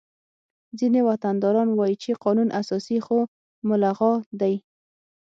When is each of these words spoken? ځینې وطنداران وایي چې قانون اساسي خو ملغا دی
ځینې 0.79 0.99
وطنداران 1.09 1.69
وایي 1.73 1.95
چې 2.03 2.11
قانون 2.23 2.49
اساسي 2.61 2.97
خو 3.05 3.17
ملغا 3.67 4.13
دی 4.39 4.55